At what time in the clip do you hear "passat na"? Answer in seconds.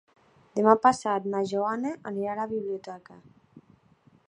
0.85-1.43